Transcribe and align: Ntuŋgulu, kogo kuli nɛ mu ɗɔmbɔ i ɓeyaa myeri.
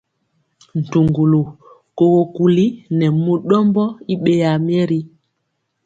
Ntuŋgulu, 0.79 1.41
kogo 1.97 2.21
kuli 2.35 2.65
nɛ 2.97 3.05
mu 3.23 3.33
ɗɔmbɔ 3.47 3.83
i 4.13 4.15
ɓeyaa 4.23 4.57
myeri. 4.65 4.99